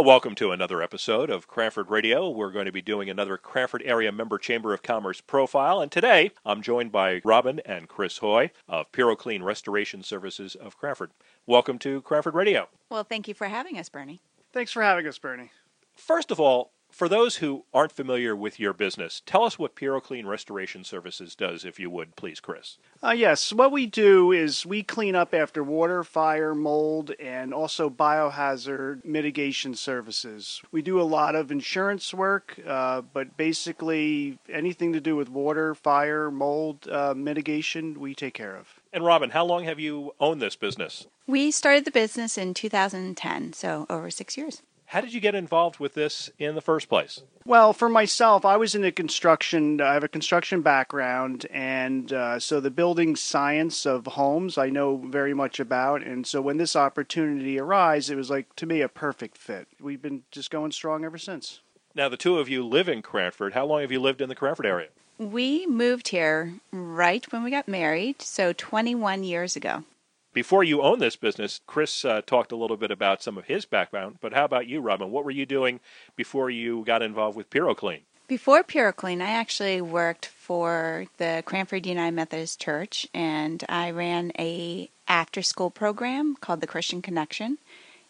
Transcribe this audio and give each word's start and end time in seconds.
Well, 0.00 0.06
welcome 0.06 0.34
to 0.36 0.50
another 0.50 0.80
episode 0.80 1.28
of 1.28 1.46
Cranford 1.46 1.90
Radio. 1.90 2.30
We're 2.30 2.52
going 2.52 2.64
to 2.64 2.72
be 2.72 2.80
doing 2.80 3.10
another 3.10 3.36
Cranford 3.36 3.82
Area 3.84 4.10
Member 4.10 4.38
Chamber 4.38 4.72
of 4.72 4.82
Commerce 4.82 5.20
profile, 5.20 5.82
and 5.82 5.92
today 5.92 6.30
I'm 6.42 6.62
joined 6.62 6.90
by 6.90 7.20
Robin 7.22 7.60
and 7.66 7.86
Chris 7.86 8.16
Hoy 8.16 8.50
of 8.66 8.90
PuroClean 8.92 9.42
Restoration 9.42 10.02
Services 10.02 10.54
of 10.54 10.78
Cranford. 10.78 11.10
Welcome 11.46 11.78
to 11.80 12.00
Cranford 12.00 12.32
Radio. 12.32 12.70
Well, 12.88 13.04
thank 13.04 13.28
you 13.28 13.34
for 13.34 13.48
having 13.48 13.76
us, 13.76 13.90
Bernie. 13.90 14.22
Thanks 14.54 14.72
for 14.72 14.82
having 14.82 15.06
us, 15.06 15.18
Bernie. 15.18 15.50
First 15.94 16.30
of 16.30 16.40
all, 16.40 16.70
for 16.90 17.08
those 17.08 17.36
who 17.36 17.64
aren't 17.72 17.92
familiar 17.92 18.34
with 18.36 18.60
your 18.60 18.72
business, 18.72 19.22
tell 19.26 19.44
us 19.44 19.58
what 19.58 19.74
PuroClean 19.74 20.26
Restoration 20.26 20.84
Services 20.84 21.34
does, 21.34 21.64
if 21.64 21.78
you 21.80 21.90
would, 21.90 22.16
please, 22.16 22.40
Chris. 22.40 22.78
Uh, 23.02 23.10
yes, 23.10 23.52
what 23.52 23.72
we 23.72 23.86
do 23.86 24.32
is 24.32 24.66
we 24.66 24.82
clean 24.82 25.14
up 25.14 25.32
after 25.32 25.64
water, 25.64 26.04
fire, 26.04 26.54
mold, 26.54 27.12
and 27.18 27.54
also 27.54 27.88
biohazard 27.88 29.04
mitigation 29.04 29.74
services. 29.74 30.60
We 30.70 30.82
do 30.82 31.00
a 31.00 31.02
lot 31.02 31.34
of 31.34 31.50
insurance 31.50 32.12
work, 32.12 32.58
uh, 32.66 33.00
but 33.00 33.36
basically 33.36 34.38
anything 34.48 34.92
to 34.92 35.00
do 35.00 35.16
with 35.16 35.28
water, 35.28 35.74
fire, 35.74 36.30
mold 36.30 36.88
uh, 36.88 37.14
mitigation, 37.16 37.98
we 37.98 38.14
take 38.14 38.34
care 38.34 38.56
of. 38.56 38.80
And 38.92 39.04
Robin, 39.04 39.30
how 39.30 39.44
long 39.44 39.64
have 39.64 39.78
you 39.78 40.14
owned 40.20 40.42
this 40.42 40.56
business? 40.56 41.06
We 41.26 41.50
started 41.50 41.84
the 41.84 41.90
business 41.90 42.36
in 42.36 42.54
2010, 42.54 43.52
so 43.52 43.86
over 43.88 44.10
six 44.10 44.36
years. 44.36 44.62
How 44.90 45.00
did 45.00 45.14
you 45.14 45.20
get 45.20 45.36
involved 45.36 45.78
with 45.78 45.94
this 45.94 46.30
in 46.36 46.56
the 46.56 46.60
first 46.60 46.88
place? 46.88 47.22
Well, 47.44 47.72
for 47.72 47.88
myself, 47.88 48.44
I 48.44 48.56
was 48.56 48.74
in 48.74 48.82
the 48.82 48.90
construction. 48.90 49.80
I 49.80 49.94
have 49.94 50.02
a 50.02 50.08
construction 50.08 50.62
background, 50.62 51.46
and 51.48 52.12
uh, 52.12 52.40
so 52.40 52.58
the 52.58 52.72
building 52.72 53.14
science 53.14 53.86
of 53.86 54.04
homes 54.06 54.58
I 54.58 54.68
know 54.68 54.96
very 54.96 55.32
much 55.32 55.60
about. 55.60 56.02
And 56.02 56.26
so 56.26 56.42
when 56.42 56.56
this 56.56 56.74
opportunity 56.74 57.56
arose, 57.56 58.10
it 58.10 58.16
was 58.16 58.30
like 58.30 58.56
to 58.56 58.66
me 58.66 58.80
a 58.80 58.88
perfect 58.88 59.38
fit. 59.38 59.68
We've 59.80 60.02
been 60.02 60.24
just 60.32 60.50
going 60.50 60.72
strong 60.72 61.04
ever 61.04 61.18
since. 61.18 61.60
Now, 61.94 62.08
the 62.08 62.16
two 62.16 62.40
of 62.40 62.48
you 62.48 62.66
live 62.66 62.88
in 62.88 63.00
Cranford. 63.00 63.52
How 63.52 63.66
long 63.66 63.82
have 63.82 63.92
you 63.92 64.00
lived 64.00 64.20
in 64.20 64.28
the 64.28 64.34
Cranford 64.34 64.66
area? 64.66 64.88
We 65.18 65.66
moved 65.66 66.08
here 66.08 66.54
right 66.72 67.30
when 67.30 67.44
we 67.44 67.52
got 67.52 67.68
married, 67.68 68.22
so 68.22 68.52
21 68.52 69.22
years 69.22 69.54
ago. 69.54 69.84
Before 70.32 70.62
you 70.62 70.80
own 70.80 71.00
this 71.00 71.16
business, 71.16 71.60
Chris 71.66 72.04
uh, 72.04 72.22
talked 72.24 72.52
a 72.52 72.56
little 72.56 72.76
bit 72.76 72.92
about 72.92 73.22
some 73.22 73.36
of 73.36 73.46
his 73.46 73.64
background, 73.64 74.18
but 74.20 74.32
how 74.32 74.44
about 74.44 74.68
you, 74.68 74.80
Robin? 74.80 75.10
What 75.10 75.24
were 75.24 75.32
you 75.32 75.44
doing 75.44 75.80
before 76.14 76.50
you 76.50 76.84
got 76.84 77.02
involved 77.02 77.36
with 77.36 77.50
PuroClean? 77.50 78.02
Before 78.28 78.62
PuroClean, 78.62 79.20
I 79.20 79.30
actually 79.30 79.80
worked 79.80 80.26
for 80.26 81.06
the 81.16 81.42
Cranford 81.44 81.84
United 81.84 82.14
Methodist 82.14 82.60
Church, 82.60 83.08
and 83.12 83.64
I 83.68 83.90
ran 83.90 84.30
a 84.38 84.88
after-school 85.08 85.70
program 85.70 86.36
called 86.36 86.60
the 86.60 86.68
Christian 86.68 87.02
Connection. 87.02 87.58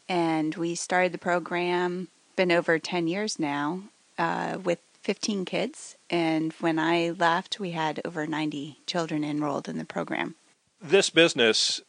And 0.07 0.55
we 0.57 0.75
started 0.75 1.13
the 1.13 1.19
program, 1.19 2.09
been 2.37 2.53
over 2.53 2.79
10 2.79 3.09
years 3.09 3.39
now, 3.39 3.85
uh, 4.19 4.59
with 4.63 4.81
15 5.05 5.47
kids. 5.47 5.97
And 6.11 6.53
when 6.61 6.79
I 6.79 7.11
left, 7.11 7.59
we 7.59 7.71
had 7.71 8.03
over 8.05 8.27
90 8.27 8.77
children 8.85 9.25
enrolled 9.25 9.71
in 9.71 9.79
the 9.79 9.87
program. 9.87 10.35
This 10.83 11.09
business 11.09 11.81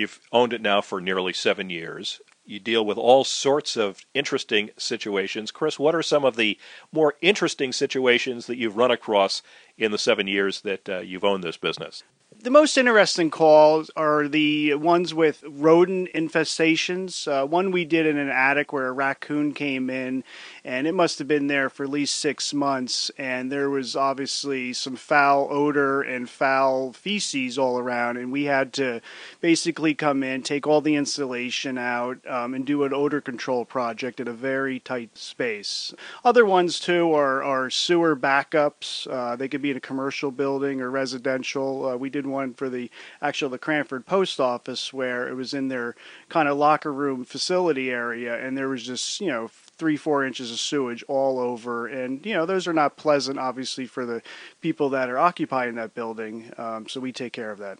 You've 0.00 0.18
owned 0.32 0.54
it 0.54 0.62
now 0.62 0.80
for 0.80 0.98
nearly 0.98 1.34
seven 1.34 1.68
years. 1.68 2.22
You 2.46 2.58
deal 2.58 2.86
with 2.86 2.96
all 2.96 3.22
sorts 3.22 3.76
of 3.76 4.00
interesting 4.14 4.70
situations. 4.78 5.50
Chris, 5.50 5.78
what 5.78 5.94
are 5.94 6.02
some 6.02 6.24
of 6.24 6.36
the 6.36 6.58
more 6.90 7.16
interesting 7.20 7.70
situations 7.70 8.46
that 8.46 8.56
you've 8.56 8.78
run 8.78 8.90
across 8.90 9.42
in 9.76 9.92
the 9.92 9.98
seven 9.98 10.26
years 10.26 10.62
that 10.62 10.88
uh, 10.88 10.98
you've 11.00 11.22
owned 11.22 11.44
this 11.44 11.58
business? 11.58 12.02
The 12.38 12.48
most 12.48 12.78
interesting 12.78 13.28
calls 13.28 13.90
are 13.96 14.28
the 14.28 14.74
ones 14.74 15.12
with 15.12 15.42
rodent 15.46 16.10
infestations. 16.14 17.26
Uh, 17.26 17.44
one 17.44 17.72
we 17.72 17.84
did 17.84 18.06
in 18.06 18.16
an 18.16 18.30
attic 18.30 18.72
where 18.72 18.86
a 18.86 18.92
raccoon 18.92 19.52
came 19.52 19.90
in, 19.90 20.22
and 20.64 20.86
it 20.86 20.94
must 20.94 21.18
have 21.18 21.26
been 21.26 21.48
there 21.48 21.68
for 21.68 21.82
at 21.82 21.90
least 21.90 22.14
six 22.14 22.54
months. 22.54 23.10
And 23.18 23.50
there 23.50 23.68
was 23.68 23.96
obviously 23.96 24.72
some 24.72 24.94
foul 24.94 25.48
odor 25.50 26.02
and 26.02 26.30
foul 26.30 26.92
feces 26.92 27.58
all 27.58 27.78
around. 27.78 28.16
And 28.16 28.30
we 28.30 28.44
had 28.44 28.72
to 28.74 29.02
basically 29.40 29.92
come 29.92 30.22
in, 30.22 30.42
take 30.42 30.68
all 30.68 30.80
the 30.80 30.94
insulation 30.94 31.76
out, 31.76 32.24
um, 32.28 32.54
and 32.54 32.64
do 32.64 32.84
an 32.84 32.94
odor 32.94 33.20
control 33.20 33.64
project 33.64 34.20
in 34.20 34.28
a 34.28 34.32
very 34.32 34.78
tight 34.78 35.18
space. 35.18 35.92
Other 36.24 36.46
ones, 36.46 36.78
too, 36.78 37.12
are, 37.12 37.42
are 37.42 37.70
sewer 37.70 38.14
backups. 38.14 39.06
Uh, 39.10 39.34
they 39.34 39.48
could 39.48 39.62
be 39.62 39.72
in 39.72 39.76
a 39.76 39.80
commercial 39.80 40.30
building 40.30 40.80
or 40.80 40.90
residential. 40.90 41.88
Uh, 41.88 41.96
we 41.96 42.08
did 42.08 42.19
one 42.26 42.54
for 42.54 42.68
the 42.68 42.90
actual 43.20 43.48
the 43.48 43.58
Cranford 43.58 44.06
Post 44.06 44.40
Office 44.40 44.92
where 44.92 45.28
it 45.28 45.34
was 45.34 45.54
in 45.54 45.68
their 45.68 45.94
kind 46.28 46.48
of 46.48 46.56
locker 46.56 46.92
room 46.92 47.24
facility 47.24 47.90
area, 47.90 48.44
and 48.44 48.56
there 48.56 48.68
was 48.68 48.84
just 48.84 49.20
you 49.20 49.28
know 49.28 49.48
three 49.78 49.96
four 49.96 50.24
inches 50.24 50.50
of 50.50 50.58
sewage 50.58 51.02
all 51.08 51.38
over, 51.38 51.86
and 51.86 52.24
you 52.24 52.34
know 52.34 52.46
those 52.46 52.66
are 52.66 52.72
not 52.72 52.96
pleasant, 52.96 53.38
obviously, 53.38 53.86
for 53.86 54.04
the 54.04 54.22
people 54.60 54.90
that 54.90 55.08
are 55.08 55.18
occupying 55.18 55.74
that 55.76 55.94
building. 55.94 56.52
Um, 56.58 56.88
so 56.88 57.00
we 57.00 57.12
take 57.12 57.32
care 57.32 57.50
of 57.50 57.58
that. 57.58 57.78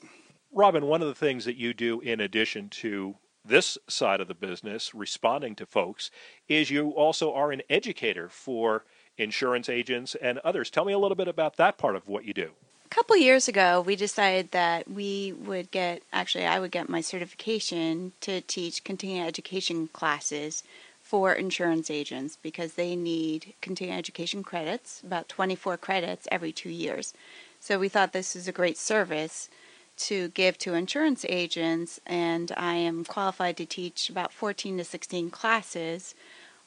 Robin, 0.52 0.86
one 0.86 1.02
of 1.02 1.08
the 1.08 1.14
things 1.14 1.44
that 1.44 1.56
you 1.56 1.72
do 1.72 2.00
in 2.00 2.20
addition 2.20 2.68
to 2.68 3.14
this 3.44 3.78
side 3.88 4.20
of 4.20 4.28
the 4.28 4.34
business, 4.34 4.94
responding 4.94 5.54
to 5.56 5.66
folks, 5.66 6.10
is 6.48 6.70
you 6.70 6.90
also 6.90 7.32
are 7.32 7.52
an 7.52 7.62
educator 7.70 8.28
for 8.28 8.84
insurance 9.16 9.68
agents 9.68 10.14
and 10.16 10.38
others. 10.38 10.70
Tell 10.70 10.84
me 10.84 10.92
a 10.92 10.98
little 10.98 11.16
bit 11.16 11.28
about 11.28 11.56
that 11.56 11.78
part 11.78 11.96
of 11.96 12.08
what 12.08 12.24
you 12.24 12.34
do 12.34 12.52
couple 12.90 13.16
years 13.16 13.46
ago, 13.46 13.80
we 13.80 13.94
decided 13.94 14.50
that 14.50 14.90
we 14.90 15.32
would 15.32 15.70
get, 15.70 16.02
actually, 16.12 16.44
I 16.44 16.58
would 16.58 16.72
get 16.72 16.88
my 16.88 17.00
certification 17.00 18.12
to 18.20 18.40
teach 18.40 18.82
continuing 18.82 19.26
education 19.26 19.88
classes 19.92 20.64
for 21.00 21.32
insurance 21.32 21.88
agents 21.88 22.36
because 22.42 22.74
they 22.74 22.96
need 22.96 23.54
continuing 23.60 23.96
education 23.96 24.42
credits, 24.42 25.00
about 25.02 25.28
24 25.28 25.76
credits 25.76 26.26
every 26.32 26.50
two 26.50 26.68
years. 26.68 27.14
So 27.60 27.78
we 27.78 27.88
thought 27.88 28.12
this 28.12 28.34
is 28.34 28.48
a 28.48 28.52
great 28.52 28.76
service 28.76 29.48
to 29.98 30.28
give 30.28 30.58
to 30.58 30.74
insurance 30.74 31.24
agents, 31.28 32.00
and 32.06 32.50
I 32.56 32.74
am 32.74 33.04
qualified 33.04 33.56
to 33.58 33.66
teach 33.66 34.10
about 34.10 34.32
14 34.32 34.78
to 34.78 34.84
16 34.84 35.30
classes 35.30 36.14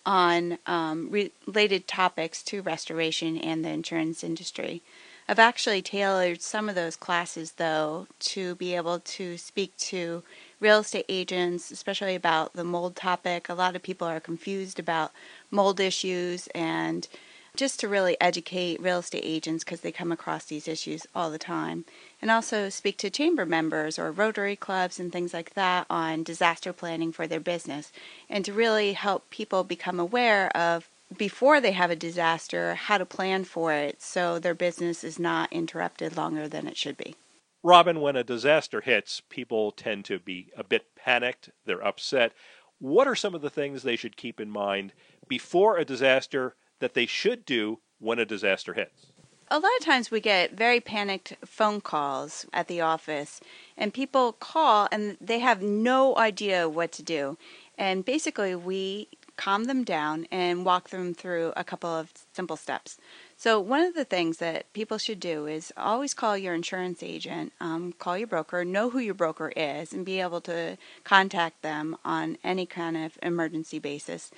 on 0.05 0.57
um, 0.67 1.09
related 1.09 1.87
topics 1.87 2.43
to 2.43 2.61
restoration 2.61 3.37
and 3.37 3.63
the 3.63 3.69
insurance 3.69 4.23
industry. 4.23 4.81
I've 5.27 5.39
actually 5.39 5.81
tailored 5.81 6.41
some 6.41 6.67
of 6.67 6.75
those 6.75 6.97
classes, 6.97 7.53
though, 7.53 8.07
to 8.19 8.55
be 8.55 8.75
able 8.75 8.99
to 8.99 9.37
speak 9.37 9.75
to 9.77 10.23
real 10.59 10.79
estate 10.79 11.05
agents, 11.07 11.71
especially 11.71 12.15
about 12.15 12.53
the 12.53 12.65
mold 12.65 12.95
topic. 12.95 13.47
A 13.47 13.53
lot 13.53 13.75
of 13.75 13.83
people 13.83 14.07
are 14.07 14.19
confused 14.19 14.79
about 14.79 15.11
mold 15.49 15.79
issues 15.79 16.47
and 16.47 17.07
just 17.55 17.79
to 17.79 17.87
really 17.87 18.17
educate 18.19 18.81
real 18.81 18.99
estate 18.99 19.23
agents 19.23 19.63
because 19.63 19.81
they 19.81 19.91
come 19.91 20.11
across 20.11 20.45
these 20.45 20.67
issues 20.67 21.05
all 21.13 21.29
the 21.29 21.37
time. 21.37 21.85
And 22.21 22.31
also 22.31 22.67
speak 22.69 22.97
to 22.97 23.09
chamber 23.09 23.45
members 23.45 23.99
or 23.99 24.11
Rotary 24.11 24.55
clubs 24.55 24.99
and 24.99 25.11
things 25.11 25.33
like 25.33 25.53
that 25.53 25.85
on 25.89 26.23
disaster 26.23 26.73
planning 26.73 27.11
for 27.11 27.27
their 27.27 27.39
business 27.39 27.91
and 28.27 28.43
to 28.43 28.53
really 28.53 28.93
help 28.93 29.29
people 29.29 29.63
become 29.63 29.99
aware 29.99 30.55
of 30.57 30.89
before 31.17 31.61
they 31.61 31.71
have 31.71 31.91
a 31.91 31.95
disaster 31.95 32.75
how 32.75 32.97
to 32.97 33.05
plan 33.05 33.43
for 33.43 33.73
it 33.73 34.01
so 34.01 34.39
their 34.39 34.53
business 34.53 35.03
is 35.03 35.19
not 35.19 35.51
interrupted 35.51 36.17
longer 36.17 36.47
than 36.47 36.67
it 36.67 36.77
should 36.77 36.97
be. 36.97 37.15
Robin, 37.63 38.01
when 38.01 38.15
a 38.15 38.23
disaster 38.23 38.81
hits, 38.81 39.21
people 39.29 39.71
tend 39.71 40.03
to 40.05 40.19
be 40.19 40.49
a 40.57 40.63
bit 40.63 40.95
panicked, 40.95 41.49
they're 41.65 41.85
upset. 41.85 42.33
What 42.79 43.07
are 43.07 43.15
some 43.15 43.33
of 43.33 43.41
the 43.41 43.49
things 43.49 43.83
they 43.83 43.95
should 43.95 44.17
keep 44.17 44.41
in 44.41 44.49
mind 44.49 44.91
before 45.29 45.77
a 45.77 45.85
disaster 45.85 46.55
that 46.79 46.93
they 46.93 47.05
should 47.05 47.45
do 47.45 47.79
when 47.99 48.19
a 48.19 48.25
disaster 48.25 48.73
hits? 48.73 49.07
A 49.49 49.59
lot 49.59 49.71
of 49.79 49.85
times 49.85 50.09
we 50.09 50.19
get 50.19 50.57
very 50.57 50.79
panicked 50.81 51.35
phone 51.45 51.79
calls 51.79 52.45
at 52.51 52.67
the 52.67 52.81
office, 52.81 53.39
and 53.77 53.93
people 53.93 54.33
call 54.33 54.89
and 54.91 55.15
they 55.21 55.39
have 55.39 55.61
no 55.61 56.17
idea 56.17 56.67
what 56.67 56.91
to 56.93 57.03
do. 57.03 57.37
And 57.77 58.03
basically, 58.03 58.55
we 58.55 59.07
calm 59.35 59.65
them 59.65 59.83
down 59.83 60.27
and 60.31 60.65
walk 60.65 60.89
them 60.89 61.13
through 61.13 61.53
a 61.55 61.63
couple 61.63 61.89
of 61.89 62.11
simple 62.33 62.57
steps. 62.57 62.97
So, 63.37 63.59
one 63.59 63.81
of 63.81 63.95
the 63.95 64.05
things 64.05 64.37
that 64.37 64.71
people 64.73 64.97
should 64.97 65.19
do 65.19 65.47
is 65.47 65.73
always 65.75 66.13
call 66.13 66.37
your 66.37 66.53
insurance 66.53 67.03
agent, 67.03 67.53
um, 67.59 67.93
call 67.93 68.17
your 68.17 68.27
broker, 68.27 68.63
know 68.63 68.89
who 68.89 68.99
your 68.99 69.13
broker 69.13 69.51
is, 69.55 69.93
and 69.93 70.05
be 70.05 70.21
able 70.21 70.41
to 70.41 70.77
contact 71.03 71.61
them 71.61 71.97
on 72.05 72.37
any 72.43 72.65
kind 72.65 72.97
of 72.97 73.17
emergency 73.21 73.79
basis. 73.79 74.31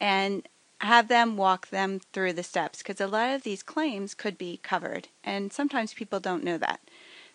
And 0.00 0.46
have 0.80 1.08
them 1.08 1.36
walk 1.36 1.68
them 1.68 2.00
through 2.12 2.34
the 2.34 2.42
steps 2.42 2.78
because 2.78 3.00
a 3.00 3.06
lot 3.06 3.34
of 3.34 3.42
these 3.42 3.62
claims 3.62 4.14
could 4.14 4.36
be 4.36 4.60
covered, 4.62 5.08
and 5.24 5.52
sometimes 5.52 5.94
people 5.94 6.20
don't 6.20 6.44
know 6.44 6.58
that. 6.58 6.80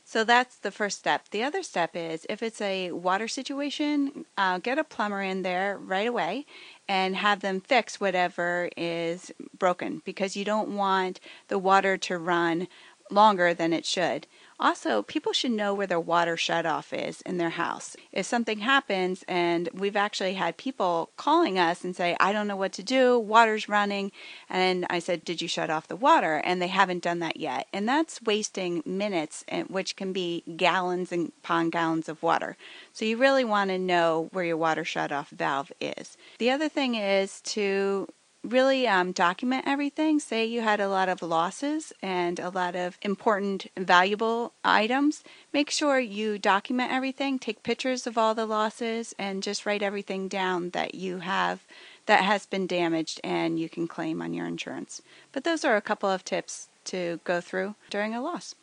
So 0.03 0.23
that's 0.23 0.57
the 0.57 0.71
first 0.71 0.97
step. 0.97 1.29
The 1.29 1.43
other 1.43 1.63
step 1.63 1.91
is 1.95 2.25
if 2.29 2.43
it's 2.43 2.59
a 2.59 2.91
water 2.91 3.27
situation, 3.27 4.25
uh, 4.37 4.57
get 4.57 4.79
a 4.79 4.83
plumber 4.83 5.21
in 5.21 5.43
there 5.43 5.77
right 5.77 6.07
away 6.07 6.45
and 6.91 7.15
have 7.15 7.39
them 7.39 7.61
fix 7.61 8.01
whatever 8.01 8.69
is 8.75 9.31
broken 9.57 10.01
because 10.03 10.35
you 10.35 10.43
don't 10.43 10.75
want 10.75 11.21
the 11.47 11.57
water 11.57 11.97
to 11.97 12.17
run 12.17 12.67
longer 13.09 13.53
than 13.53 13.71
it 13.71 13.85
should. 13.85 14.27
Also, 14.61 15.01
people 15.01 15.33
should 15.33 15.51
know 15.51 15.73
where 15.73 15.87
their 15.87 15.99
water 15.99 16.35
shutoff 16.35 16.93
is 16.93 17.21
in 17.21 17.39
their 17.39 17.49
house. 17.49 17.97
If 18.11 18.27
something 18.27 18.59
happens, 18.59 19.25
and 19.27 19.67
we've 19.73 19.95
actually 19.95 20.35
had 20.35 20.55
people 20.55 21.09
calling 21.17 21.57
us 21.57 21.83
and 21.83 21.95
say, 21.95 22.15
I 22.19 22.31
don't 22.31 22.47
know 22.47 22.55
what 22.55 22.71
to 22.73 22.83
do, 22.83 23.17
water's 23.17 23.67
running. 23.67 24.11
And 24.47 24.85
I 24.87 24.99
said, 24.99 25.25
Did 25.25 25.41
you 25.41 25.47
shut 25.47 25.71
off 25.71 25.87
the 25.87 25.95
water? 25.95 26.35
And 26.45 26.61
they 26.61 26.67
haven't 26.67 27.01
done 27.01 27.19
that 27.19 27.37
yet. 27.37 27.67
And 27.73 27.89
that's 27.89 28.21
wasting 28.21 28.83
minutes, 28.85 29.43
eh, 29.47 29.63
which 29.63 29.95
can 29.95 30.13
be 30.13 30.43
gallons 30.55 31.11
and 31.11 31.31
upon 31.39 31.71
gallons 31.71 32.07
of 32.07 32.21
water. 32.21 32.55
So 32.93 33.03
you 33.03 33.17
really 33.17 33.43
want 33.43 33.71
to 33.71 33.79
know 33.79 34.29
where 34.31 34.45
your 34.45 34.57
water 34.57 34.83
shutoff 34.83 35.29
valve 35.29 35.71
is. 35.81 36.17
The 36.37 36.51
other 36.51 36.69
thing 36.69 36.93
is 36.93 37.41
to 37.41 38.07
really 38.43 38.87
um, 38.87 39.11
document 39.11 39.65
everything. 39.67 40.19
Say 40.19 40.45
you 40.45 40.61
had 40.61 40.79
a 40.79 40.89
lot 40.89 41.09
of 41.09 41.21
losses 41.21 41.93
and 42.01 42.39
a 42.39 42.49
lot 42.49 42.75
of 42.75 42.97
important, 43.01 43.67
valuable 43.77 44.53
items. 44.63 45.23
Make 45.53 45.69
sure 45.69 45.99
you 45.99 46.37
document 46.37 46.91
everything, 46.91 47.39
take 47.39 47.63
pictures 47.63 48.07
of 48.07 48.17
all 48.17 48.33
the 48.33 48.45
losses, 48.45 49.13
and 49.19 49.43
just 49.43 49.65
write 49.65 49.83
everything 49.83 50.27
down 50.27 50.71
that 50.71 50.95
you 50.95 51.19
have 51.19 51.61
that 52.07 52.23
has 52.23 52.45
been 52.45 52.67
damaged 52.67 53.21
and 53.23 53.59
you 53.59 53.69
can 53.69 53.87
claim 53.87 54.21
on 54.21 54.33
your 54.33 54.47
insurance. 54.47 55.01
But 55.31 55.43
those 55.43 55.63
are 55.63 55.75
a 55.75 55.81
couple 55.81 56.09
of 56.09 56.25
tips 56.25 56.67
to 56.85 57.19
go 57.23 57.41
through 57.41 57.75
during 57.89 58.15
a 58.15 58.21
loss. 58.21 58.55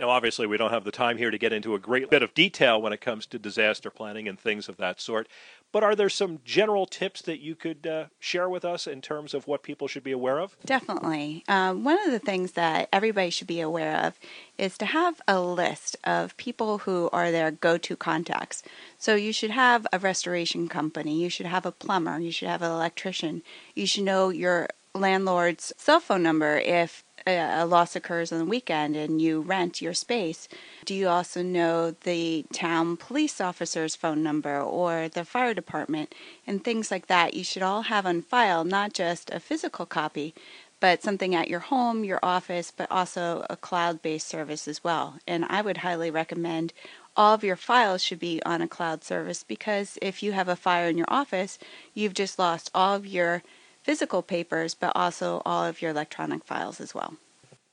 Now, 0.00 0.08
obviously, 0.08 0.46
we 0.46 0.56
don't 0.56 0.70
have 0.70 0.84
the 0.84 0.90
time 0.90 1.18
here 1.18 1.30
to 1.30 1.36
get 1.36 1.52
into 1.52 1.74
a 1.74 1.78
great 1.78 2.08
bit 2.08 2.22
of 2.22 2.32
detail 2.32 2.80
when 2.80 2.94
it 2.94 3.02
comes 3.02 3.26
to 3.26 3.38
disaster 3.38 3.90
planning 3.90 4.28
and 4.28 4.40
things 4.40 4.66
of 4.66 4.78
that 4.78 4.98
sort. 4.98 5.28
But 5.72 5.84
are 5.84 5.94
there 5.94 6.08
some 6.08 6.38
general 6.42 6.86
tips 6.86 7.20
that 7.22 7.40
you 7.40 7.54
could 7.54 7.86
uh, 7.86 8.06
share 8.18 8.48
with 8.48 8.64
us 8.64 8.86
in 8.86 9.02
terms 9.02 9.34
of 9.34 9.46
what 9.46 9.62
people 9.62 9.88
should 9.88 10.02
be 10.02 10.10
aware 10.10 10.40
of? 10.40 10.56
Definitely. 10.64 11.44
Um, 11.48 11.84
one 11.84 11.98
of 12.02 12.12
the 12.12 12.18
things 12.18 12.52
that 12.52 12.88
everybody 12.90 13.28
should 13.28 13.46
be 13.46 13.60
aware 13.60 13.94
of 13.94 14.18
is 14.56 14.78
to 14.78 14.86
have 14.86 15.20
a 15.28 15.38
list 15.38 15.98
of 16.02 16.34
people 16.38 16.78
who 16.78 17.10
are 17.12 17.30
their 17.30 17.50
go 17.50 17.76
to 17.76 17.94
contacts. 17.94 18.62
So 18.96 19.14
you 19.14 19.34
should 19.34 19.50
have 19.50 19.86
a 19.92 19.98
restoration 19.98 20.66
company, 20.66 21.22
you 21.22 21.28
should 21.28 21.46
have 21.46 21.66
a 21.66 21.72
plumber, 21.72 22.18
you 22.18 22.32
should 22.32 22.48
have 22.48 22.62
an 22.62 22.72
electrician, 22.72 23.42
you 23.74 23.86
should 23.86 24.04
know 24.04 24.30
your 24.30 24.70
landlord's 24.94 25.72
cell 25.76 26.00
phone 26.00 26.22
number 26.22 26.58
if 26.58 27.04
a 27.26 27.64
loss 27.64 27.96
occurs 27.96 28.32
on 28.32 28.38
the 28.38 28.44
weekend 28.44 28.96
and 28.96 29.20
you 29.20 29.40
rent 29.40 29.82
your 29.82 29.94
space, 29.94 30.48
do 30.84 30.94
you 30.94 31.08
also 31.08 31.42
know 31.42 31.90
the 31.90 32.44
town 32.52 32.96
police 32.96 33.40
officer's 33.40 33.96
phone 33.96 34.22
number 34.22 34.60
or 34.60 35.08
the 35.08 35.24
fire 35.24 35.54
department 35.54 36.14
and 36.46 36.62
things 36.62 36.90
like 36.90 37.06
that? 37.06 37.34
You 37.34 37.44
should 37.44 37.62
all 37.62 37.82
have 37.82 38.06
on 38.06 38.22
file 38.22 38.64
not 38.64 38.92
just 38.92 39.30
a 39.30 39.40
physical 39.40 39.86
copy, 39.86 40.34
but 40.80 41.02
something 41.02 41.34
at 41.34 41.48
your 41.48 41.60
home, 41.60 42.04
your 42.04 42.20
office, 42.22 42.72
but 42.74 42.90
also 42.90 43.44
a 43.50 43.56
cloud 43.56 44.00
based 44.00 44.26
service 44.26 44.66
as 44.66 44.82
well. 44.82 45.18
And 45.26 45.44
I 45.44 45.60
would 45.60 45.78
highly 45.78 46.10
recommend 46.10 46.72
all 47.16 47.34
of 47.34 47.44
your 47.44 47.56
files 47.56 48.02
should 48.02 48.18
be 48.18 48.42
on 48.44 48.62
a 48.62 48.68
cloud 48.68 49.04
service 49.04 49.44
because 49.44 49.98
if 50.00 50.22
you 50.22 50.32
have 50.32 50.48
a 50.48 50.56
fire 50.56 50.88
in 50.88 50.96
your 50.96 51.10
office, 51.10 51.58
you've 51.92 52.14
just 52.14 52.38
lost 52.38 52.70
all 52.74 52.94
of 52.94 53.06
your 53.06 53.42
physical 53.82 54.22
papers, 54.22 54.74
but 54.74 54.92
also 54.94 55.42
all 55.44 55.64
of 55.64 55.80
your 55.80 55.90
electronic 55.90 56.44
files 56.44 56.80
as 56.80 56.94
well. 56.94 57.16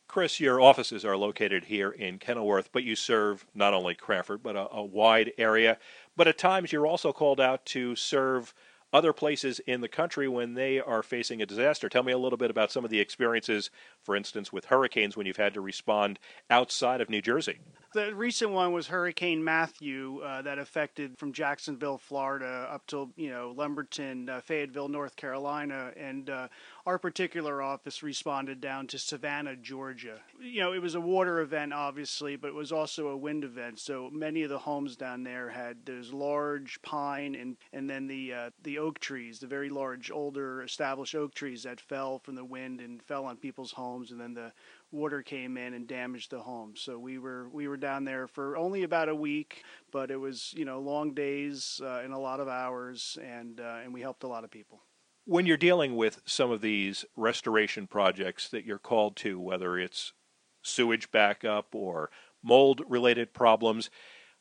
Chris, 0.08 0.40
your 0.40 0.62
offices 0.62 1.04
are 1.04 1.18
located 1.18 1.66
here 1.66 1.92
in 1.92 2.18
Kenilworth, 2.18 2.70
but 2.72 2.84
you 2.84 2.96
serve 2.96 3.46
not 3.54 3.74
only 3.74 3.94
Cranford, 3.94 4.42
but 4.42 4.56
a, 4.56 4.68
a 4.72 4.84
wide 4.84 5.34
area. 5.38 5.78
But 6.16 6.28
at 6.28 6.38
times 6.38 6.72
you're 6.72 6.88
also 6.88 7.12
called 7.12 7.40
out 7.40 7.66
to 7.68 7.96
serve 7.96 8.54
other 8.94 9.14
places 9.14 9.60
in 9.60 9.82
the 9.82 9.88
country 9.88 10.28
when 10.28 10.54
they 10.54 10.80
are 10.80 11.04
facing 11.04 11.42
a 11.42 11.46
disaster. 11.46 11.90
Tell 11.90 12.04
me 12.04 12.12
a 12.12 12.18
little 12.18 12.38
bit 12.38 12.52
about 12.52 12.72
some 12.72 12.86
of 12.86 12.92
the 12.92 13.00
experiences, 13.00 13.70
for 14.04 14.16
instance, 14.16 14.52
with 14.54 14.66
hurricanes 14.66 15.18
when 15.18 15.26
you've 15.26 15.38
had 15.38 15.54
to 15.56 15.62
respond 15.62 16.20
outside 16.50 17.02
of 17.02 17.10
New 17.10 17.22
Jersey. 17.22 17.60
The 17.94 18.14
recent 18.14 18.52
one 18.52 18.74
was 18.74 18.88
Hurricane 18.88 19.44
Matthew 19.44 20.20
uh, 20.20 20.42
that 20.44 20.60
affected 20.60 21.18
from 21.18 21.32
Jacksonville, 21.32 21.98
Florida, 21.98 22.68
up 22.72 22.86
to 22.88 23.12
you 23.16 23.30
know 23.30 23.54
Lumberton, 23.56 24.30
uh, 24.30 24.42
Fayetteville, 24.42 24.90
North 24.90 25.16
Carolina, 25.16 25.92
and 25.98 26.30
uh, 26.30 26.48
our 26.86 27.00
particular 27.00 27.62
office 27.62 28.04
responded 28.04 28.62
down 28.62 28.88
to 28.88 29.00
Savannah, 29.00 29.56
Georgia. 29.56 30.20
You 30.40 30.62
know, 30.62 30.74
it 30.74 30.82
was 30.82 30.96
a 30.96 31.02
water 31.02 31.40
event, 31.40 31.74
obviously, 31.74 32.36
but 32.36 32.50
it 32.50 32.56
was 32.56 32.72
also 32.72 33.08
a 33.08 33.18
wind 33.18 33.44
event. 33.44 33.80
So 33.80 34.10
many 34.12 34.44
of 34.44 34.50
the 34.50 34.60
homes 34.60 34.96
down 34.98 35.24
there 35.24 35.50
had 35.50 35.86
those 35.86 36.12
large 36.12 36.82
pine 36.82 37.36
and 37.36 37.58
and 37.72 37.90
then 37.90 38.08
the 38.08 38.34
uh, 38.34 38.50
oak 38.78 39.00
trees, 39.00 39.40
the 39.40 39.48
very 39.48 39.70
large, 39.70 40.12
older, 40.12 40.64
established 40.64 41.16
oak 41.16 41.34
trees 41.34 41.64
that 41.64 41.80
fell 41.80 42.20
from 42.20 42.36
the 42.36 42.46
wind 42.46 42.80
and 42.82 43.02
fell 43.04 43.26
on 43.26 43.38
people's 43.38 43.72
homes, 43.72 44.12
and 44.12 44.20
then 44.20 44.34
the 44.34 44.52
water 44.92 45.22
came 45.22 45.58
in 45.58 45.74
and 45.74 45.88
damaged 45.88 46.32
the 46.32 46.40
homes. 46.40 46.82
So 46.82 46.98
we 46.98 47.18
were 47.18 47.50
we 47.50 47.68
were 47.68 47.78
down 47.78 48.06
there 48.06 48.28
for 48.28 48.58
only 48.58 48.84
about 48.84 49.10
a 49.10 49.16
week, 49.16 49.64
but 49.92 50.12
it 50.12 50.18
was 50.18 50.54
you 50.56 50.66
know 50.66 50.80
long 50.80 51.14
days 51.14 51.82
uh, 51.84 52.02
and 52.04 52.14
a 52.14 52.18
lot 52.18 52.40
of 52.40 52.48
hours, 52.48 53.18
and 53.24 53.60
uh, 53.60 53.80
and 53.84 53.94
we 53.94 54.02
helped 54.02 54.24
a 54.24 54.28
lot 54.28 54.44
of 54.44 54.52
people. 54.52 54.82
When 55.26 55.46
you're 55.46 55.58
dealing 55.58 55.96
with 55.96 56.22
some 56.26 56.52
of 56.52 56.62
these 56.62 57.04
restoration 57.16 57.86
projects 57.88 58.48
that 58.50 58.64
you're 58.64 58.78
called 58.78 59.18
to, 59.18 59.40
whether 59.40 59.78
it's 59.78 60.14
sewage 60.62 61.12
backup 61.12 61.74
or 61.74 62.10
mold 62.44 62.82
related 62.88 63.34
problems. 63.34 63.90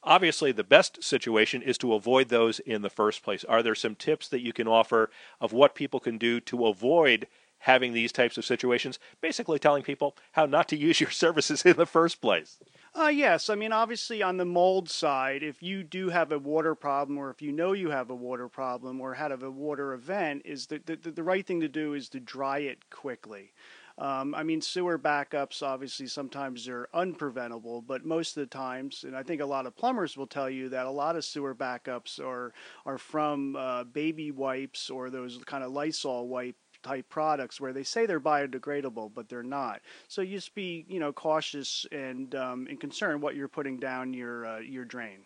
Obviously, 0.07 0.53
the 0.53 0.65
best 0.65 1.03
situation 1.03 1.63
is 1.63 1.77
to 1.79 1.93
avoid 1.93 2.29
those 2.29 2.61
in 2.61 2.83
the 2.83 2.89
first 2.89 3.23
place. 3.25 3.43
Are 3.45 3.63
there 3.63 3.75
some 3.75 3.97
tips 3.97 4.29
that 4.29 4.41
you 4.41 4.53
can 4.53 4.69
offer 4.69 5.11
of 5.41 5.53
what 5.53 5.75
people 5.75 5.99
can 5.99 6.17
do 6.17 6.39
to 6.41 6.67
avoid 6.67 7.27
having 7.61 7.93
these 7.93 8.13
types 8.13 8.39
of 8.39 8.45
situations, 8.45 8.99
basically 9.21 9.59
telling 9.59 9.83
people 9.83 10.17
how 10.33 10.47
not 10.47 10.69
to 10.69 10.77
use 10.89 11.01
your 11.01 11.11
services 11.11 11.63
in 11.63 11.77
the 11.77 11.87
first 11.87 12.21
place. 12.21 12.59
Uh, 12.99 13.09
yes, 13.09 13.51
I 13.51 13.57
mean, 13.57 13.73
obviously, 13.73 14.23
on 14.23 14.39
the 14.39 14.45
mold 14.47 14.89
side, 14.89 15.43
if 15.43 15.63
you 15.63 15.83
do 15.83 16.09
have 16.09 16.33
a 16.33 16.39
water 16.39 16.75
problem, 16.75 17.19
or 17.19 17.29
if 17.29 17.43
you 17.43 17.53
know 17.53 17.73
you 17.73 17.91
have 17.91 18.09
a 18.09 18.15
water 18.15 18.49
problem, 18.49 19.01
or 19.01 19.15
had 19.15 19.33
a 19.33 19.51
water 19.51 19.93
event, 19.93 20.43
is 20.47 20.67
the, 20.67 20.81
the, 20.87 20.97
the 21.11 21.23
right 21.23 21.47
thing 21.47 21.61
to 21.61 21.69
do 21.69 21.93
is 21.93 22.09
to 22.11 22.21
dry 22.21 22.59
it 22.59 22.89
quickly. 22.89 23.53
Um, 23.99 24.35
I 24.35 24.43
mean, 24.43 24.61
sewer 24.61 24.99
backups, 24.99 25.63
obviously, 25.63 26.07
sometimes 26.07 26.67
they're 26.67 26.89
unpreventable, 26.95 27.87
but 27.87 28.05
most 28.05 28.37
of 28.37 28.43
the 28.43 28.47
times, 28.47 29.05
and 29.05 29.17
I 29.17 29.23
think 29.23 29.41
a 29.41 29.47
lot 29.47 29.67
of 29.67 29.75
plumbers 29.75 30.17
will 30.17 30.27
tell 30.27 30.51
you 30.51 30.69
that 30.69 30.85
a 30.85 30.91
lot 30.91 31.17
of 31.17 31.25
sewer 31.25 31.55
backups 31.55 32.21
are, 32.21 32.53
are 32.85 32.99
from 32.99 33.57
uh, 33.57 33.85
baby 33.85 34.31
wipes 34.31 34.91
or 34.91 35.09
those 35.09 35.39
kind 35.47 35.65
of 35.65 35.73
Lysol 35.73 36.29
wipe 36.29 36.57
type 36.83 37.09
products 37.09 37.61
where 37.61 37.73
they 37.73 37.83
say 37.83 38.07
they're 38.07 38.21
biodegradable, 38.21 39.13
but 39.15 39.29
they're 39.29 39.43
not. 39.43 39.81
So 40.09 40.25
just 40.25 40.55
be 40.55 40.85
you 40.89 41.01
know 41.01 41.13
cautious 41.13 41.87
and 41.91 42.35
um, 42.35 42.67
and 42.69 42.79
concerned 42.79 43.23
what 43.23 43.35
you're 43.35 43.49
putting 43.49 43.79
down 43.79 44.13
your 44.13 44.47
uh, 44.47 44.59
your 44.59 44.85
drain. 44.85 45.25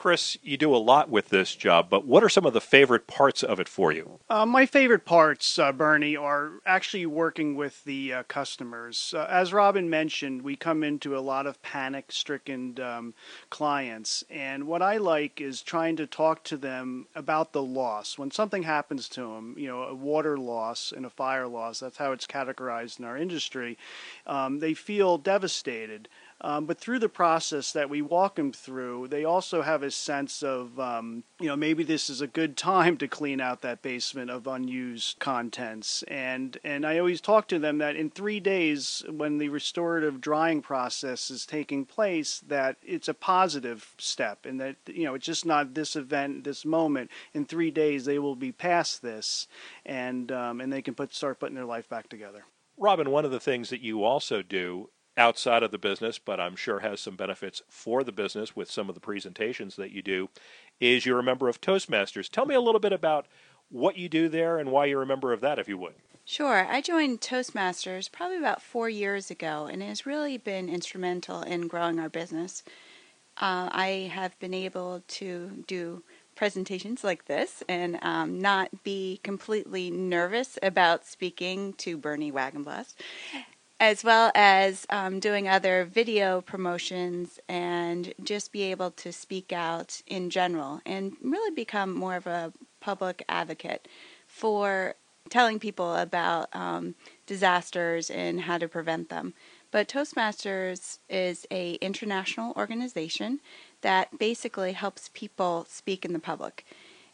Chris, 0.00 0.38
you 0.42 0.56
do 0.56 0.74
a 0.74 0.78
lot 0.78 1.10
with 1.10 1.28
this 1.28 1.54
job, 1.54 1.90
but 1.90 2.06
what 2.06 2.24
are 2.24 2.28
some 2.30 2.46
of 2.46 2.54
the 2.54 2.60
favorite 2.62 3.06
parts 3.06 3.42
of 3.42 3.60
it 3.60 3.68
for 3.68 3.92
you? 3.92 4.18
Uh, 4.30 4.46
my 4.46 4.64
favorite 4.64 5.04
parts, 5.04 5.58
uh, 5.58 5.72
Bernie, 5.72 6.16
are 6.16 6.52
actually 6.64 7.04
working 7.04 7.54
with 7.54 7.84
the 7.84 8.10
uh, 8.10 8.22
customers. 8.22 9.12
Uh, 9.14 9.26
as 9.28 9.52
Robin 9.52 9.90
mentioned, 9.90 10.40
we 10.40 10.56
come 10.56 10.82
into 10.82 11.14
a 11.14 11.20
lot 11.20 11.46
of 11.46 11.60
panic 11.60 12.12
stricken 12.12 12.80
um, 12.80 13.12
clients, 13.50 14.24
and 14.30 14.66
what 14.66 14.80
I 14.80 14.96
like 14.96 15.38
is 15.38 15.60
trying 15.60 15.96
to 15.96 16.06
talk 16.06 16.44
to 16.44 16.56
them 16.56 17.06
about 17.14 17.52
the 17.52 17.62
loss. 17.62 18.16
When 18.16 18.30
something 18.30 18.62
happens 18.62 19.06
to 19.10 19.20
them, 19.20 19.54
you 19.58 19.68
know, 19.68 19.82
a 19.82 19.94
water 19.94 20.38
loss 20.38 20.94
and 20.96 21.04
a 21.04 21.10
fire 21.10 21.46
loss, 21.46 21.78
that's 21.80 21.98
how 21.98 22.12
it's 22.12 22.26
categorized 22.26 23.00
in 23.00 23.04
our 23.04 23.18
industry, 23.18 23.76
um, 24.26 24.60
they 24.60 24.72
feel 24.72 25.18
devastated. 25.18 26.08
Um, 26.42 26.64
but 26.64 26.78
through 26.78 27.00
the 27.00 27.08
process 27.08 27.72
that 27.72 27.90
we 27.90 28.00
walk 28.00 28.36
them 28.36 28.52
through, 28.52 29.08
they 29.08 29.24
also 29.24 29.62
have 29.62 29.82
a 29.82 29.90
sense 29.90 30.42
of, 30.42 30.80
um, 30.80 31.24
you 31.38 31.48
know, 31.48 31.56
maybe 31.56 31.84
this 31.84 32.08
is 32.08 32.20
a 32.20 32.26
good 32.26 32.56
time 32.56 32.96
to 32.98 33.08
clean 33.08 33.40
out 33.40 33.60
that 33.60 33.82
basement 33.82 34.30
of 34.30 34.46
unused 34.46 35.18
contents. 35.18 36.02
And 36.04 36.56
and 36.64 36.86
I 36.86 36.98
always 36.98 37.20
talk 37.20 37.46
to 37.48 37.58
them 37.58 37.78
that 37.78 37.96
in 37.96 38.10
three 38.10 38.40
days, 38.40 39.04
when 39.08 39.38
the 39.38 39.50
restorative 39.50 40.20
drying 40.20 40.62
process 40.62 41.30
is 41.30 41.44
taking 41.44 41.84
place, 41.84 42.40
that 42.48 42.76
it's 42.82 43.08
a 43.08 43.14
positive 43.14 43.94
step, 43.98 44.46
and 44.46 44.58
that 44.60 44.76
you 44.86 45.04
know 45.04 45.14
it's 45.14 45.26
just 45.26 45.44
not 45.44 45.74
this 45.74 45.94
event, 45.94 46.44
this 46.44 46.64
moment. 46.64 47.10
In 47.34 47.44
three 47.44 47.70
days, 47.70 48.06
they 48.06 48.18
will 48.18 48.36
be 48.36 48.52
past 48.52 49.02
this, 49.02 49.46
and 49.84 50.32
um, 50.32 50.60
and 50.60 50.72
they 50.72 50.82
can 50.82 50.94
put 50.94 51.14
start 51.14 51.38
putting 51.38 51.56
their 51.56 51.64
life 51.64 51.88
back 51.88 52.08
together. 52.08 52.44
Robin, 52.78 53.10
one 53.10 53.26
of 53.26 53.30
the 53.30 53.40
things 53.40 53.68
that 53.68 53.82
you 53.82 54.04
also 54.04 54.40
do 54.40 54.88
outside 55.20 55.62
of 55.62 55.70
the 55.70 55.78
business, 55.78 56.18
but 56.18 56.40
I'm 56.40 56.56
sure 56.56 56.80
has 56.80 56.98
some 56.98 57.14
benefits 57.14 57.62
for 57.68 58.02
the 58.02 58.10
business 58.10 58.56
with 58.56 58.70
some 58.70 58.88
of 58.88 58.94
the 58.94 59.00
presentations 59.00 59.76
that 59.76 59.92
you 59.92 60.00
do, 60.00 60.30
is 60.80 61.04
you're 61.04 61.18
a 61.18 61.22
member 61.22 61.48
of 61.48 61.60
Toastmasters. 61.60 62.30
Tell 62.30 62.46
me 62.46 62.54
a 62.54 62.60
little 62.60 62.80
bit 62.80 62.94
about 62.94 63.26
what 63.68 63.98
you 63.98 64.08
do 64.08 64.30
there 64.30 64.58
and 64.58 64.72
why 64.72 64.86
you're 64.86 65.02
a 65.02 65.06
member 65.06 65.34
of 65.34 65.42
that, 65.42 65.58
if 65.58 65.68
you 65.68 65.76
would. 65.76 65.94
Sure. 66.24 66.66
I 66.66 66.80
joined 66.80 67.20
Toastmasters 67.20 68.10
probably 68.10 68.38
about 68.38 68.62
four 68.62 68.88
years 68.88 69.30
ago, 69.30 69.68
and 69.70 69.82
it 69.82 69.86
has 69.86 70.06
really 70.06 70.38
been 70.38 70.70
instrumental 70.70 71.42
in 71.42 71.68
growing 71.68 71.98
our 71.98 72.08
business. 72.08 72.62
Uh, 73.36 73.68
I 73.70 74.10
have 74.12 74.38
been 74.38 74.54
able 74.54 75.02
to 75.06 75.64
do 75.66 76.02
presentations 76.34 77.04
like 77.04 77.26
this 77.26 77.62
and 77.68 77.98
um, 78.00 78.40
not 78.40 78.82
be 78.82 79.20
completely 79.22 79.90
nervous 79.90 80.58
about 80.62 81.04
speaking 81.04 81.74
to 81.74 81.98
Bernie 81.98 82.32
Wagenblast 82.32 82.94
as 83.80 84.04
well 84.04 84.30
as 84.34 84.86
um, 84.90 85.18
doing 85.18 85.48
other 85.48 85.86
video 85.86 86.42
promotions 86.42 87.40
and 87.48 88.12
just 88.22 88.52
be 88.52 88.62
able 88.64 88.90
to 88.90 89.10
speak 89.10 89.52
out 89.52 90.02
in 90.06 90.28
general 90.28 90.82
and 90.84 91.16
really 91.22 91.52
become 91.54 91.92
more 91.94 92.14
of 92.14 92.26
a 92.26 92.52
public 92.80 93.24
advocate 93.26 93.88
for 94.26 94.94
telling 95.30 95.58
people 95.58 95.94
about 95.96 96.54
um, 96.54 96.94
disasters 97.26 98.10
and 98.10 98.42
how 98.42 98.58
to 98.58 98.68
prevent 98.68 99.08
them. 99.08 99.32
But 99.70 99.88
Toastmasters 99.88 100.98
is 101.08 101.46
a 101.50 101.74
international 101.74 102.52
organization 102.56 103.40
that 103.80 104.18
basically 104.18 104.72
helps 104.72 105.08
people 105.14 105.64
speak 105.68 106.04
in 106.04 106.12
the 106.12 106.18
public. 106.18 106.66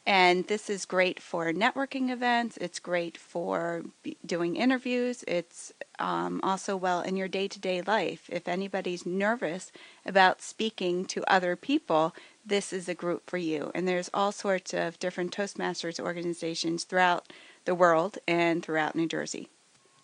And 0.06 0.46
this 0.46 0.70
is 0.70 0.84
great 0.84 1.18
for 1.18 1.52
networking 1.52 2.10
events. 2.10 2.56
It's 2.58 2.78
great 2.78 3.18
for 3.18 3.82
doing 4.24 4.54
interviews. 4.54 5.24
It's 5.26 5.72
um, 5.98 6.40
also 6.44 6.76
well 6.76 7.00
in 7.00 7.16
your 7.16 7.26
day 7.26 7.48
to 7.48 7.58
day 7.58 7.82
life. 7.82 8.30
If 8.30 8.46
anybody's 8.46 9.04
nervous 9.04 9.72
about 10.04 10.42
speaking 10.42 11.06
to 11.06 11.24
other 11.26 11.56
people, 11.56 12.14
this 12.44 12.72
is 12.72 12.88
a 12.88 12.94
group 12.94 13.28
for 13.28 13.38
you. 13.38 13.72
And 13.74 13.88
there's 13.88 14.10
all 14.14 14.30
sorts 14.30 14.72
of 14.72 15.00
different 15.00 15.36
Toastmasters 15.36 15.98
organizations 15.98 16.84
throughout 16.84 17.32
the 17.64 17.74
world 17.74 18.18
and 18.28 18.62
throughout 18.62 18.94
New 18.94 19.08
Jersey. 19.08 19.48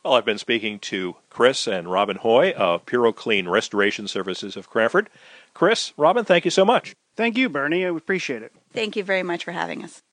Well, 0.05 0.15
I've 0.15 0.25
been 0.25 0.39
speaking 0.39 0.81
to 0.81 1.15
Chris 1.31 1.69
and 1.69 1.89
Robin 1.89 2.17
Hoy 2.17 2.51
of 2.51 2.85
PuroClean 2.87 3.49
Restoration 3.49 4.09
Services 4.09 4.57
of 4.57 4.69
Cranford. 4.69 5.09
Chris, 5.55 5.93
Robin, 5.97 6.25
thank 6.25 6.45
you 6.45 6.51
so 6.51 6.65
much. 6.65 6.97
Thank 7.17 7.37
you, 7.37 7.49
Bernie. 7.49 7.85
I 7.85 7.89
appreciate 7.89 8.43
it. 8.43 8.53
Thank 8.73 8.97
you 8.97 9.05
very 9.05 9.23
much 9.23 9.45
for 9.45 9.53
having 9.53 9.85
us. 9.85 10.03